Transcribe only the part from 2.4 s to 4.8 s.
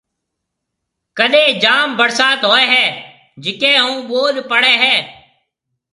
ھوئيَ ھيََََ جڪيَ ھون ٻوڏ پڙَي